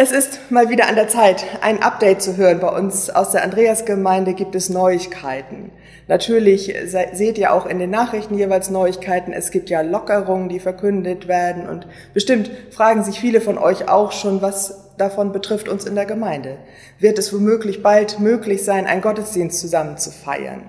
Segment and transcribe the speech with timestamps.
[0.00, 2.60] Es ist mal wieder an der Zeit, ein Update zu hören.
[2.60, 5.72] Bei uns aus der Andreasgemeinde gibt es Neuigkeiten.
[6.06, 9.32] Natürlich seht ihr auch in den Nachrichten jeweils Neuigkeiten.
[9.32, 11.68] Es gibt ja Lockerungen, die verkündet werden.
[11.68, 16.06] Und bestimmt fragen sich viele von euch auch schon, was davon betrifft uns in der
[16.06, 16.58] Gemeinde.
[17.00, 20.62] Wird es womöglich bald möglich sein, einen Gottesdienst zusammen zu feiern?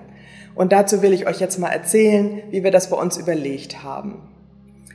[0.56, 4.28] Und dazu will ich euch jetzt mal erzählen, wie wir das bei uns überlegt haben.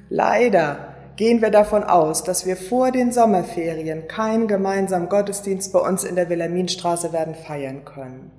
[0.10, 6.04] Leider gehen wir davon aus, dass wir vor den Sommerferien keinen gemeinsamen Gottesdienst bei uns
[6.04, 8.32] in der Wilhelminstraße werden feiern können.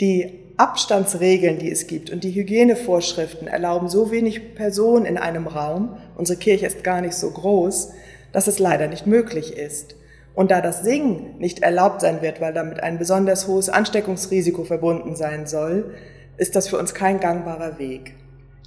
[0.00, 5.96] Die Abstandsregeln, die es gibt und die Hygienevorschriften erlauben so wenig Personen in einem Raum,
[6.16, 7.90] unsere Kirche ist gar nicht so groß,
[8.32, 9.96] dass es leider nicht möglich ist.
[10.34, 15.16] Und da das Singen nicht erlaubt sein wird, weil damit ein besonders hohes Ansteckungsrisiko verbunden
[15.16, 15.94] sein soll,
[16.36, 18.14] ist das für uns kein gangbarer Weg.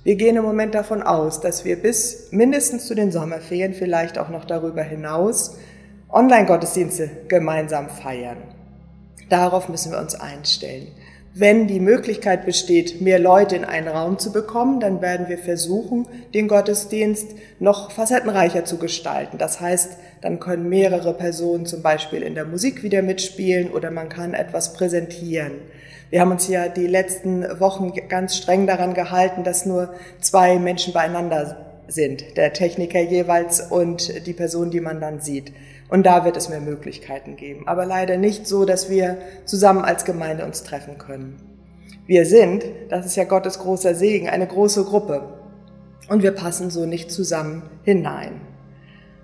[0.04, 4.30] Wir gehen im Moment davon aus, dass wir bis mindestens zu den Sommerferien, vielleicht auch
[4.30, 5.58] noch darüber hinaus,
[6.10, 8.38] Online-Gottesdienste gemeinsam feiern.
[9.30, 10.88] Darauf müssen wir uns einstellen.
[11.34, 16.06] Wenn die Möglichkeit besteht, mehr Leute in einen Raum zu bekommen, dann werden wir versuchen,
[16.34, 19.38] den Gottesdienst noch facettenreicher zu gestalten.
[19.38, 24.10] Das heißt, dann können mehrere Personen zum Beispiel in der Musik wieder mitspielen oder man
[24.10, 25.54] kann etwas präsentieren.
[26.10, 30.92] Wir haben uns ja die letzten Wochen ganz streng daran gehalten, dass nur zwei Menschen
[30.92, 35.52] beieinander sind, der Techniker jeweils und die Person, die man dann sieht.
[35.90, 37.68] Und da wird es mehr Möglichkeiten geben.
[37.68, 41.36] Aber leider nicht so, dass wir zusammen als Gemeinde uns treffen können.
[42.08, 45.34] Wir sind, das ist ja Gottes großer Segen, eine große Gruppe.
[46.08, 48.42] Und wir passen so nicht zusammen hinein.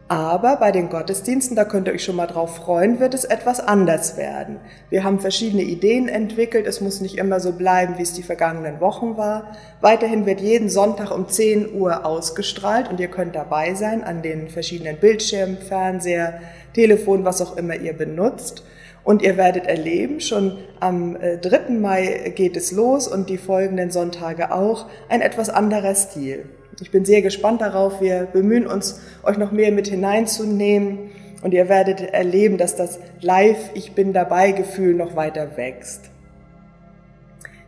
[0.09, 3.59] Aber bei den Gottesdiensten, da könnt ihr euch schon mal drauf freuen, wird es etwas
[3.59, 4.57] anders werden.
[4.89, 6.65] Wir haben verschiedene Ideen entwickelt.
[6.65, 9.57] Es muss nicht immer so bleiben, wie es die vergangenen Wochen war.
[9.81, 14.47] Weiterhin wird jeden Sonntag um 10 Uhr ausgestrahlt und ihr könnt dabei sein an den
[14.47, 16.39] verschiedenen Bildschirmen, Fernseher,
[16.73, 18.63] Telefon, was auch immer ihr benutzt.
[19.03, 21.39] Und ihr werdet erleben, schon am 3.
[21.39, 26.45] Äh, Mai geht es los und die folgenden Sonntage auch, ein etwas anderer Stil.
[26.79, 28.01] Ich bin sehr gespannt darauf.
[28.01, 31.09] Wir bemühen uns, euch noch mehr mit hineinzunehmen
[31.41, 36.09] und ihr werdet erleben, dass das Live Ich bin dabei Gefühl noch weiter wächst.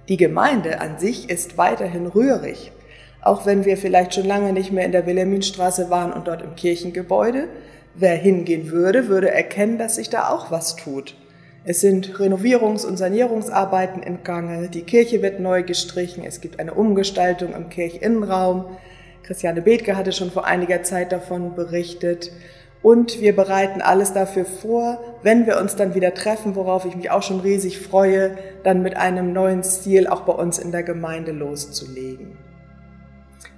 [0.09, 2.71] Die Gemeinde an sich ist weiterhin rührig,
[3.21, 6.55] auch wenn wir vielleicht schon lange nicht mehr in der Wilhelminstraße waren und dort im
[6.55, 7.47] Kirchengebäude.
[7.95, 11.15] Wer hingehen würde, würde erkennen, dass sich da auch was tut.
[11.63, 16.73] Es sind Renovierungs- und Sanierungsarbeiten in Gange, die Kirche wird neu gestrichen, es gibt eine
[16.73, 18.77] Umgestaltung im Kirchinnenraum,
[19.23, 22.31] Christiane Bethke hatte schon vor einiger Zeit davon berichtet.
[22.81, 27.11] Und wir bereiten alles dafür vor, wenn wir uns dann wieder treffen, worauf ich mich
[27.11, 31.33] auch schon riesig freue, dann mit einem neuen Stil auch bei uns in der Gemeinde
[31.33, 32.37] loszulegen.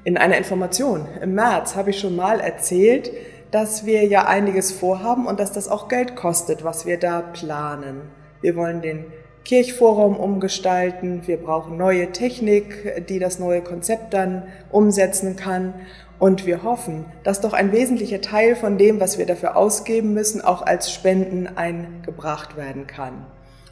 [0.03, 3.11] In einer Information im März habe ich schon mal erzählt,
[3.51, 8.01] dass wir ja einiges vorhaben und dass das auch Geld kostet, was wir da planen.
[8.41, 9.05] Wir wollen den
[9.43, 11.23] Kirchforum umgestalten.
[11.25, 15.73] Wir brauchen neue Technik, die das neue Konzept dann umsetzen kann.
[16.19, 20.41] Und wir hoffen, dass doch ein wesentlicher Teil von dem, was wir dafür ausgeben müssen,
[20.41, 23.25] auch als Spenden eingebracht werden kann.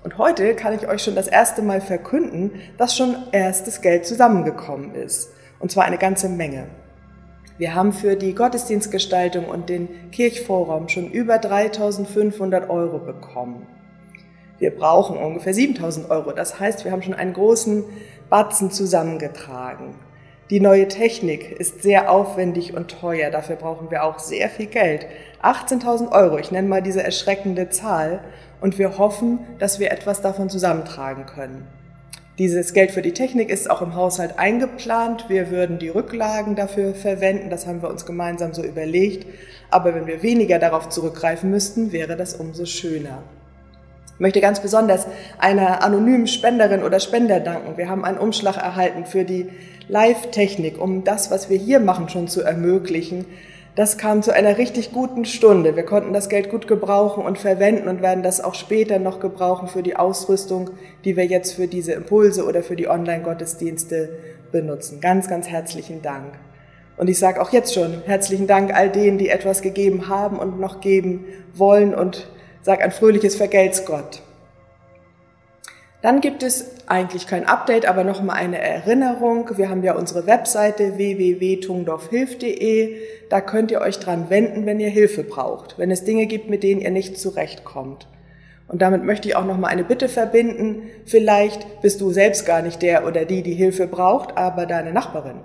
[0.03, 4.95] Und heute kann ich euch schon das erste Mal verkünden, dass schon erstes Geld zusammengekommen
[4.95, 5.29] ist.
[5.59, 6.65] Und zwar eine ganze Menge.
[7.59, 13.67] Wir haben für die Gottesdienstgestaltung und den Kirchforum schon über 3500 Euro bekommen.
[14.59, 16.31] Wir brauchen ungefähr 7000 Euro.
[16.31, 17.85] Das heißt, wir haben schon einen großen
[18.29, 19.95] Batzen zusammengetragen.
[20.49, 23.29] Die neue Technik ist sehr aufwendig und teuer.
[23.29, 25.05] Dafür brauchen wir auch sehr viel Geld.
[25.43, 28.21] 18.000 Euro, ich nenne mal diese erschreckende Zahl.
[28.59, 31.67] Und wir hoffen, dass wir etwas davon zusammentragen können.
[32.39, 35.25] Dieses Geld für die Technik ist auch im Haushalt eingeplant.
[35.29, 37.49] Wir würden die Rücklagen dafür verwenden.
[37.49, 39.27] Das haben wir uns gemeinsam so überlegt.
[39.69, 43.23] Aber wenn wir weniger darauf zurückgreifen müssten, wäre das umso schöner.
[44.19, 45.07] Ich möchte ganz besonders
[45.37, 47.77] einer anonymen Spenderin oder Spender danken.
[47.77, 49.47] Wir haben einen Umschlag erhalten für die
[49.87, 53.23] Live-Technik, um das, was wir hier machen, schon zu ermöglichen.
[53.75, 55.77] Das kam zu einer richtig guten Stunde.
[55.77, 59.69] Wir konnten das Geld gut gebrauchen und verwenden und werden das auch später noch gebrauchen
[59.69, 60.71] für die Ausrüstung,
[61.05, 64.09] die wir jetzt für diese Impulse oder für die Online-Gottesdienste
[64.51, 64.99] benutzen.
[64.99, 66.33] Ganz, ganz herzlichen Dank.
[66.97, 70.59] Und ich sage auch jetzt schon herzlichen Dank all denen, die etwas gegeben haben und
[70.59, 71.23] noch geben
[71.53, 72.27] wollen und
[72.69, 74.21] Sag ein fröhliches Vergelt's Gott.
[76.03, 79.49] Dann gibt es eigentlich kein Update, aber nochmal eine Erinnerung.
[79.57, 82.97] Wir haben ja unsere Webseite www.tungdorfhilf.de.
[83.31, 86.61] Da könnt ihr euch dran wenden, wenn ihr Hilfe braucht, wenn es Dinge gibt, mit
[86.61, 88.07] denen ihr nicht zurechtkommt.
[88.67, 90.83] Und damit möchte ich auch nochmal eine Bitte verbinden.
[91.07, 95.39] Vielleicht bist du selbst gar nicht der oder die, die Hilfe braucht, aber deine Nachbarin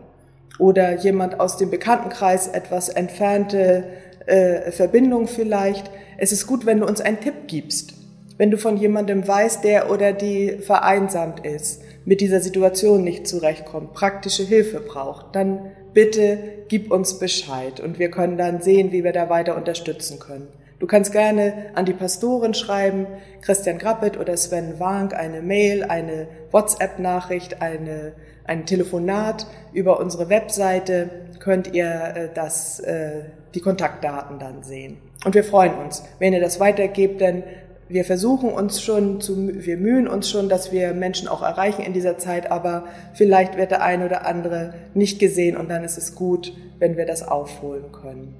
[0.59, 3.85] oder jemand aus dem Bekanntenkreis, etwas entfernte
[4.27, 5.91] äh, Verbindung vielleicht.
[6.19, 7.95] Es ist gut, wenn du uns einen Tipp gibst.
[8.37, 13.95] Wenn du von jemandem weißt, der oder die vereinsamt ist, mit dieser Situation nicht zurechtkommt,
[13.95, 16.39] praktische Hilfe braucht, dann bitte
[16.69, 20.49] gib uns Bescheid und wir können dann sehen, wie wir da weiter unterstützen können.
[20.85, 23.07] Du kannst gerne an die Pastoren schreiben,
[23.41, 28.13] Christian Grappet oder Sven Wank, eine Mail, eine WhatsApp-Nachricht, eine,
[28.45, 31.09] ein Telefonat über unsere Webseite
[31.39, 33.23] könnt ihr äh, das, äh,
[33.55, 34.99] die Kontaktdaten dann sehen.
[35.25, 37.45] Und wir freuen uns, wenn ihr das weitergebt, denn
[37.89, 41.95] wir versuchen uns schon zu, wir mühen uns schon, dass wir Menschen auch erreichen in
[41.95, 42.85] dieser Zeit, aber
[43.15, 47.07] vielleicht wird der eine oder andere nicht gesehen und dann ist es gut, wenn wir
[47.07, 48.37] das aufholen können.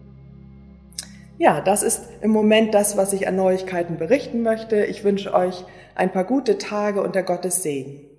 [1.37, 4.85] Ja, das ist im Moment das, was ich an Neuigkeiten berichten möchte.
[4.85, 5.65] Ich wünsche euch
[5.95, 8.14] ein paar gute Tage unter Gottes Segen.